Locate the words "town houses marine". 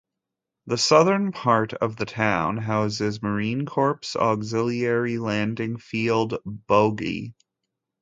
2.07-3.67